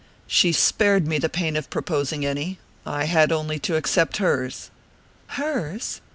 [0.25, 2.57] "She spared me the pain of proposing any
[2.87, 4.71] I had only to accept hers."
[5.37, 6.01] "Hers?"